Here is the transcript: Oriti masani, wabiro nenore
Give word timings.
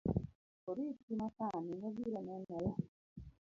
Oriti 0.69 1.11
masani, 1.19 1.71
wabiro 1.81 2.19
nenore 2.25 2.69